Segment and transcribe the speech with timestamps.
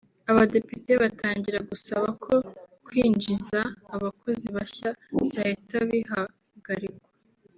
[0.31, 2.33] abadepite batangira gusaba ko
[2.85, 3.59] kwinjiza
[3.95, 4.89] abakozi bashya
[5.27, 7.07] byahita bihagarikwa